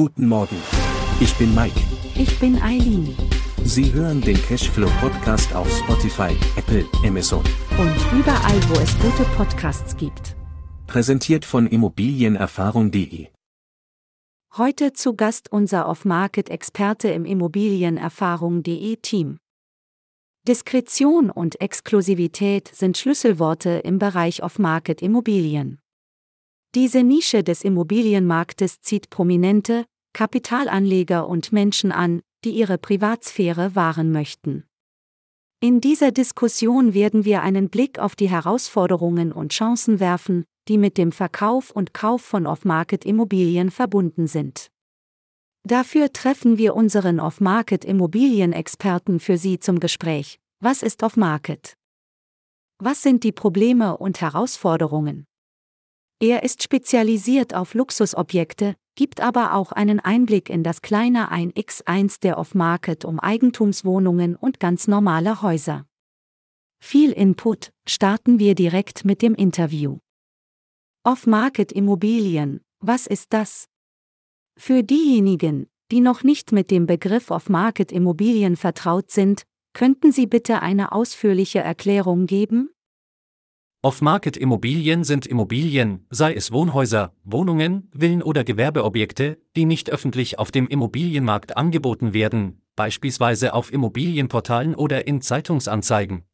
[0.00, 0.56] Guten Morgen.
[1.20, 1.78] Ich bin Mike.
[2.14, 3.14] Ich bin Eileen.
[3.64, 7.44] Sie hören den Cashflow Podcast auf Spotify, Apple, Amazon.
[7.78, 10.36] Und überall, wo es gute Podcasts gibt.
[10.86, 13.28] Präsentiert von Immobilienerfahrung.de.
[14.56, 19.36] Heute zu Gast unser Off-Market-Experte im Immobilienerfahrung.de Team.
[20.48, 25.78] Diskretion und Exklusivität sind Schlüsselworte im Bereich Off-Market Immobilien.
[26.76, 34.64] Diese Nische des Immobilienmarktes zieht prominente, Kapitalanleger und Menschen an, die ihre Privatsphäre wahren möchten.
[35.62, 40.96] In dieser Diskussion werden wir einen Blick auf die Herausforderungen und Chancen werfen, die mit
[40.96, 44.70] dem Verkauf und Kauf von Off-Market-Immobilien verbunden sind.
[45.64, 50.40] Dafür treffen wir unseren Off-Market-Immobilienexperten für Sie zum Gespräch.
[50.60, 51.74] Was ist Off-Market?
[52.78, 55.26] Was sind die Probleme und Herausforderungen?
[56.22, 62.36] Er ist spezialisiert auf Luxusobjekte, gibt aber auch einen Einblick in das kleine 1x1 der
[62.36, 65.86] Off-Market um Eigentumswohnungen und ganz normale Häuser.
[66.78, 69.98] Viel Input, starten wir direkt mit dem Interview.
[71.04, 73.68] Off-Market Immobilien, was ist das?
[74.58, 80.60] Für diejenigen, die noch nicht mit dem Begriff Off-Market Immobilien vertraut sind, könnten Sie bitte
[80.60, 82.68] eine ausführliche Erklärung geben?
[83.82, 90.68] Off-Market-Immobilien sind Immobilien, sei es Wohnhäuser, Wohnungen, Villen oder Gewerbeobjekte, die nicht öffentlich auf dem
[90.68, 96.24] Immobilienmarkt angeboten werden, beispielsweise auf Immobilienportalen oder in Zeitungsanzeigen.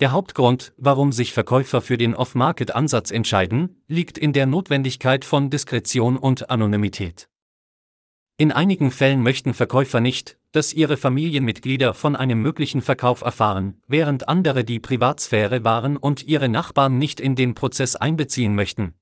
[0.00, 6.18] Der Hauptgrund, warum sich Verkäufer für den Off-Market-Ansatz entscheiden, liegt in der Notwendigkeit von Diskretion
[6.18, 7.30] und Anonymität.
[8.36, 14.28] In einigen Fällen möchten Verkäufer nicht, dass ihre Familienmitglieder von einem möglichen Verkauf erfahren, während
[14.28, 18.94] andere die Privatsphäre wahren und ihre Nachbarn nicht in den Prozess einbeziehen möchten.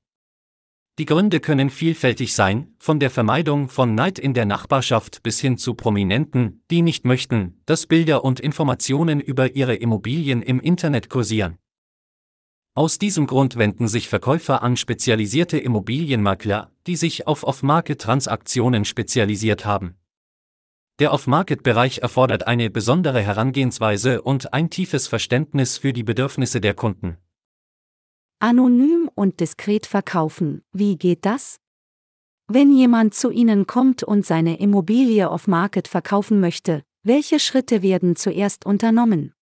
[0.99, 5.57] Die Gründe können vielfältig sein, von der Vermeidung von Neid in der Nachbarschaft bis hin
[5.57, 11.57] zu Prominenten, die nicht möchten, dass Bilder und Informationen über ihre Immobilien im Internet kursieren.
[12.75, 19.97] Aus diesem Grund wenden sich Verkäufer an spezialisierte Immobilienmakler, die sich auf Off-Market-Transaktionen spezialisiert haben.
[21.01, 27.17] Der Off-Market-Bereich erfordert eine besondere Herangehensweise und ein tiefes Verständnis für die Bedürfnisse der Kunden.
[28.39, 31.59] Anonym und diskret verkaufen, wie geht das?
[32.49, 38.67] Wenn jemand zu Ihnen kommt und seine Immobilie off-Market verkaufen möchte, welche Schritte werden zuerst
[38.67, 39.33] unternommen?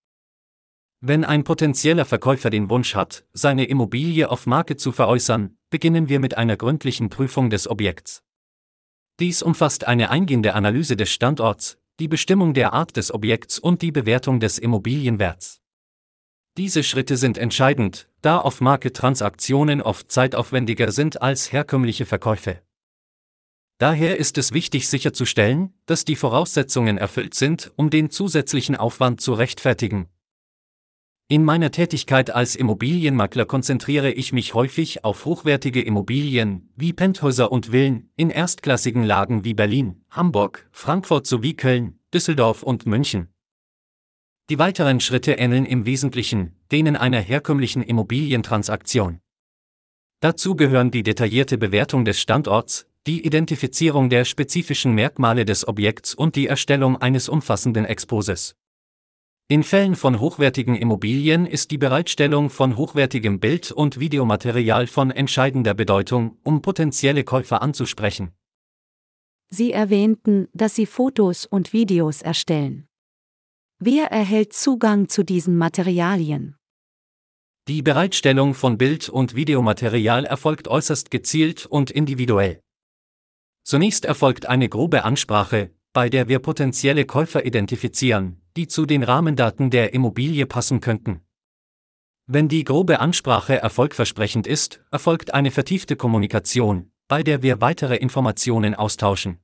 [1.01, 6.21] Wenn ein potenzieller Verkäufer den Wunsch hat, seine Immobilie auf Market zu veräußern, beginnen wir
[6.21, 8.23] mit einer gründlichen Prüfung des Objekts.
[9.21, 13.91] Dies umfasst eine eingehende Analyse des Standorts, die Bestimmung der Art des Objekts und die
[13.91, 15.61] Bewertung des Immobilienwerts.
[16.57, 22.63] Diese Schritte sind entscheidend, da Off-Market-Transaktionen oft zeitaufwendiger sind als herkömmliche Verkäufe.
[23.79, 29.33] Daher ist es wichtig sicherzustellen, dass die Voraussetzungen erfüllt sind, um den zusätzlichen Aufwand zu
[29.33, 30.09] rechtfertigen.
[31.31, 37.67] In meiner Tätigkeit als Immobilienmakler konzentriere ich mich häufig auf hochwertige Immobilien, wie Penthäuser und
[37.67, 43.29] Villen, in erstklassigen Lagen wie Berlin, Hamburg, Frankfurt sowie Köln, Düsseldorf und München.
[44.49, 49.21] Die weiteren Schritte ähneln im Wesentlichen denen einer herkömmlichen Immobilientransaktion.
[50.21, 56.37] Dazu gehören die detaillierte Bewertung des Standorts, die Identifizierung der spezifischen Merkmale des Objekts und
[56.37, 58.55] die Erstellung eines umfassenden Exposes.
[59.51, 65.73] In Fällen von hochwertigen Immobilien ist die Bereitstellung von hochwertigem Bild- und Videomaterial von entscheidender
[65.73, 68.33] Bedeutung, um potenzielle Käufer anzusprechen.
[69.49, 72.89] Sie erwähnten, dass Sie Fotos und Videos erstellen.
[73.79, 76.55] Wer erhält Zugang zu diesen Materialien?
[77.69, 82.61] Die Bereitstellung von Bild- und Videomaterial erfolgt äußerst gezielt und individuell.
[83.63, 89.69] Zunächst erfolgt eine grobe Ansprache, bei der wir potenzielle Käufer identifizieren, die zu den Rahmendaten
[89.69, 91.23] der Immobilie passen könnten.
[92.25, 98.77] Wenn die grobe Ansprache erfolgversprechend ist, erfolgt eine vertiefte Kommunikation, bei der wir weitere Informationen
[98.77, 99.41] austauschen.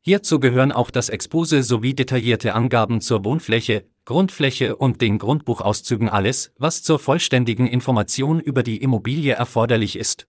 [0.00, 6.54] Hierzu gehören auch das Expose sowie detaillierte Angaben zur Wohnfläche, Grundfläche und den Grundbuchauszügen alles,
[6.56, 10.26] was zur vollständigen Information über die Immobilie erforderlich ist.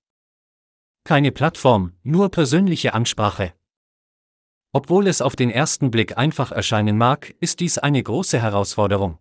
[1.05, 3.53] Keine Plattform, nur persönliche Ansprache.
[4.75, 9.19] Obwohl es auf den ersten Blick einfach erscheinen mag, ist dies eine große Herausforderung.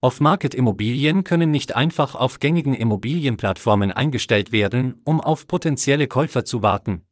[0.00, 7.02] Off-Market-Immobilien können nicht einfach auf gängigen Immobilienplattformen eingestellt werden, um auf potenzielle Käufer zu warten.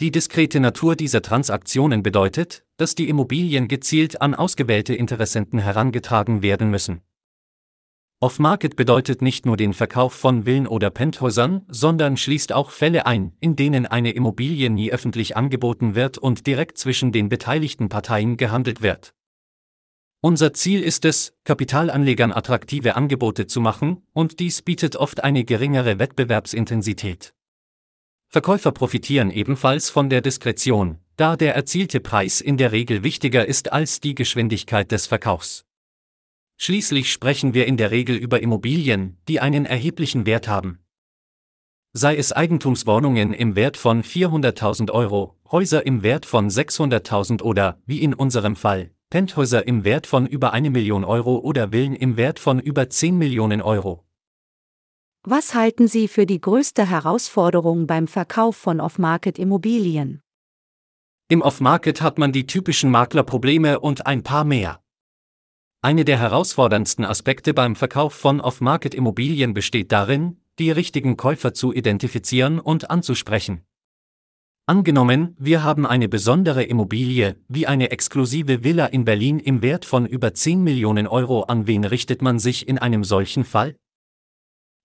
[0.00, 6.70] Die diskrete Natur dieser Transaktionen bedeutet, dass die Immobilien gezielt an ausgewählte Interessenten herangetragen werden
[6.70, 7.02] müssen.
[8.20, 13.32] Off-Market bedeutet nicht nur den Verkauf von Villen oder Penthäusern, sondern schließt auch Fälle ein,
[13.38, 18.82] in denen eine Immobilie nie öffentlich angeboten wird und direkt zwischen den beteiligten Parteien gehandelt
[18.82, 19.14] wird.
[20.20, 26.00] Unser Ziel ist es, Kapitalanlegern attraktive Angebote zu machen, und dies bietet oft eine geringere
[26.00, 27.34] Wettbewerbsintensität.
[28.26, 33.72] Verkäufer profitieren ebenfalls von der Diskretion, da der erzielte Preis in der Regel wichtiger ist
[33.72, 35.67] als die Geschwindigkeit des Verkaufs.
[36.60, 40.80] Schließlich sprechen wir in der Regel über Immobilien, die einen erheblichen Wert haben.
[41.92, 48.02] Sei es Eigentumswohnungen im Wert von 400.000 Euro, Häuser im Wert von 600.000 oder, wie
[48.02, 52.38] in unserem Fall, Penthäuser im Wert von über eine Million Euro oder Villen im Wert
[52.38, 54.04] von über 10 Millionen Euro.
[55.22, 60.20] Was halten Sie für die größte Herausforderung beim Verkauf von Off-Market-Immobilien?
[61.28, 64.80] Im Off-Market hat man die typischen Maklerprobleme und ein paar mehr.
[65.88, 72.60] Eine der herausforderndsten Aspekte beim Verkauf von Off-Market-Immobilien besteht darin, die richtigen Käufer zu identifizieren
[72.60, 73.62] und anzusprechen.
[74.66, 80.04] Angenommen, wir haben eine besondere Immobilie, wie eine exklusive Villa in Berlin im Wert von
[80.04, 81.44] über 10 Millionen Euro.
[81.44, 83.74] An wen richtet man sich in einem solchen Fall?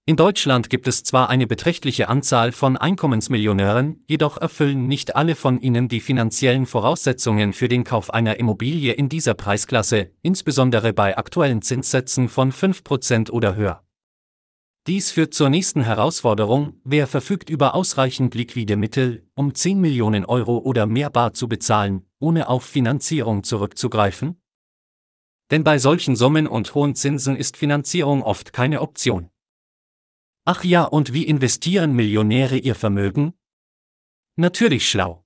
[0.06, 5.62] In Deutschland gibt es zwar eine beträchtliche Anzahl von Einkommensmillionären, jedoch erfüllen nicht alle von
[5.62, 11.62] ihnen die finanziellen Voraussetzungen für den Kauf einer Immobilie in dieser Preisklasse, insbesondere bei aktuellen
[11.62, 13.82] Zinssätzen von 5% oder höher.
[14.88, 20.58] Dies führt zur nächsten Herausforderung, wer verfügt über ausreichend liquide Mittel, um 10 Millionen Euro
[20.58, 24.36] oder mehr bar zu bezahlen, ohne auf Finanzierung zurückzugreifen?
[25.50, 29.30] Denn bei solchen Summen und hohen Zinsen ist Finanzierung oft keine Option.
[30.46, 33.34] Ach ja, und wie investieren Millionäre ihr Vermögen?
[34.36, 35.26] Natürlich schlau.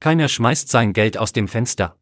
[0.00, 1.98] Keiner schmeißt sein Geld aus dem Fenster.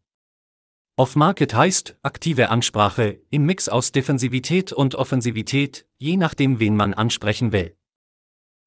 [0.97, 7.51] Off-Market heißt aktive Ansprache im Mix aus Defensivität und Offensivität, je nachdem, wen man ansprechen
[7.51, 7.77] will.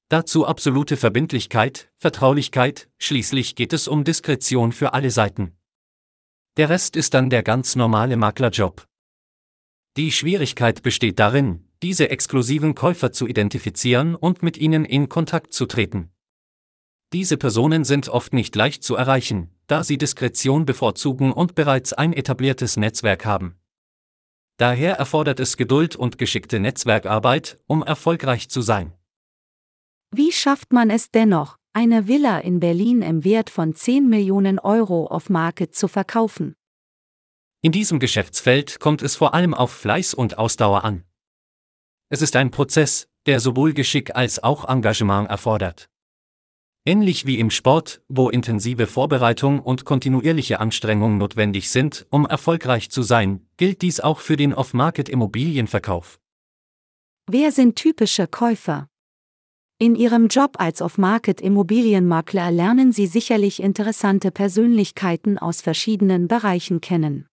[0.10, 5.58] Dazu absolute Verbindlichkeit, Vertraulichkeit, schließlich geht es um Diskretion für alle Seiten.
[6.58, 8.86] Der Rest ist dann der ganz normale Maklerjob.
[9.98, 15.66] Die Schwierigkeit besteht darin, diese exklusiven Käufer zu identifizieren und mit ihnen in Kontakt zu
[15.66, 16.12] treten.
[17.14, 22.14] Diese Personen sind oft nicht leicht zu erreichen, da sie Diskretion bevorzugen und bereits ein
[22.14, 23.56] etabliertes Netzwerk haben.
[24.58, 28.94] Daher erfordert es Geduld und geschickte Netzwerkarbeit, um erfolgreich zu sein.
[30.12, 35.08] Wie schafft man es dennoch, eine Villa in Berlin im Wert von 10 Millionen Euro
[35.08, 36.56] auf Market zu verkaufen?
[37.62, 41.04] In diesem Geschäftsfeld kommt es vor allem auf Fleiß und Ausdauer an.
[42.16, 45.90] Es ist ein Prozess, der sowohl Geschick als auch Engagement erfordert.
[46.86, 53.02] Ähnlich wie im Sport, wo intensive Vorbereitung und kontinuierliche Anstrengung notwendig sind, um erfolgreich zu
[53.02, 56.22] sein, gilt dies auch für den Off-Market-Immobilienverkauf.
[57.30, 58.88] Wer sind typische Käufer?
[59.78, 67.28] In Ihrem Job als Off-Market-Immobilienmakler lernen Sie sicherlich interessante Persönlichkeiten aus verschiedenen Bereichen kennen.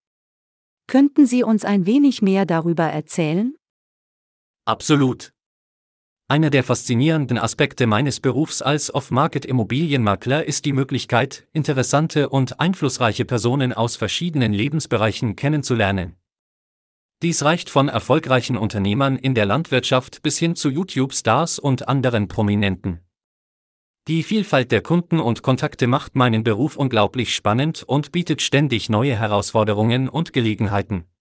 [0.89, 3.55] Könnten Sie uns ein wenig mehr darüber erzählen?
[4.65, 5.33] Absolut.
[6.29, 13.73] Einer der faszinierenden Aspekte meines Berufs als Off-Market-Immobilienmakler ist die Möglichkeit, interessante und einflussreiche Personen
[13.73, 16.17] aus verschiedenen Lebensbereichen kennenzulernen.
[17.23, 23.01] Dies reicht von erfolgreichen Unternehmern in der Landwirtschaft bis hin zu YouTube-Stars und anderen Prominenten.
[24.09, 29.17] Die Vielfalt der Kunden und Kontakte macht meinen Beruf unglaublich spannend und bietet ständig neue
[29.17, 31.12] Herausforderungen und Gelegenheiten.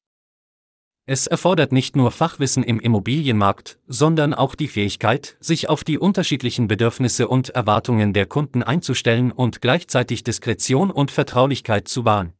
[1.12, 6.70] Es erfordert nicht nur Fachwissen im Immobilienmarkt, sondern auch die Fähigkeit, sich auf die unterschiedlichen
[6.70, 12.32] Bedürfnisse und Erwartungen der Kunden einzustellen und gleichzeitig Diskretion und Vertraulichkeit zu wahren.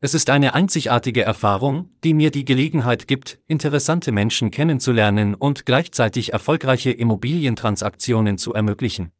[0.00, 6.32] Es ist eine einzigartige Erfahrung, die mir die Gelegenheit gibt, interessante Menschen kennenzulernen und gleichzeitig
[6.32, 9.10] erfolgreiche Immobilientransaktionen zu ermöglichen.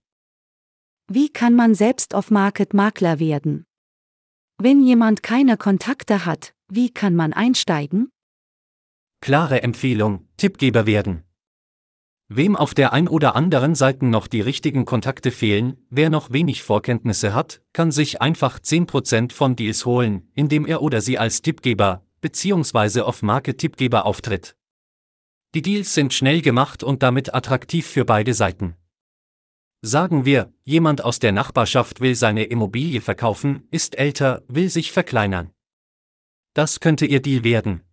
[1.08, 3.64] Wie kann man selbst auf Market Makler werden?
[4.58, 8.12] Wenn jemand keine Kontakte hat, wie kann man einsteigen?
[9.25, 11.25] Klare Empfehlung, Tippgeber werden.
[12.28, 16.62] Wem auf der ein oder anderen Seite noch die richtigen Kontakte fehlen, wer noch wenig
[16.62, 22.04] Vorkenntnisse hat, kann sich einfach 10% von Deals holen, indem er oder sie als Tippgeber
[22.21, 23.00] bzw.
[23.00, 24.59] Off-Market-Tippgeber auftritt.
[25.54, 28.76] Die Deals sind schnell gemacht und damit attraktiv für beide Seiten.
[29.81, 35.50] Sagen wir, jemand aus der Nachbarschaft will seine Immobilie verkaufen, ist älter, will sich verkleinern.
[36.52, 37.85] Das könnte Ihr Deal werden.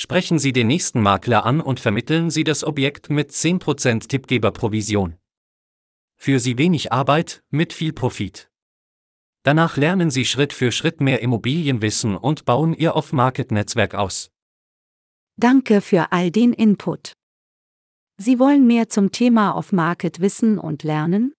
[0.00, 5.16] Sprechen Sie den nächsten Makler an und vermitteln Sie das Objekt mit 10% Tippgeberprovision.
[6.14, 8.48] Für Sie wenig Arbeit, mit viel Profit.
[9.42, 14.30] Danach lernen Sie Schritt für Schritt mehr Immobilienwissen und bauen Ihr Off-Market-Netzwerk aus.
[15.36, 17.14] Danke für all den Input.
[18.18, 21.34] Sie wollen mehr zum Thema Off-Market wissen und lernen?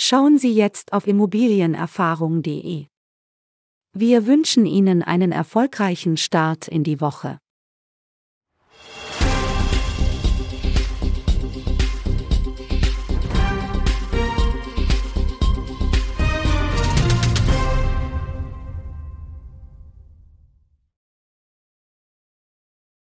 [0.00, 2.86] Schauen Sie jetzt auf immobilienerfahrung.de.
[3.92, 7.38] Wir wünschen Ihnen einen erfolgreichen Start in die Woche.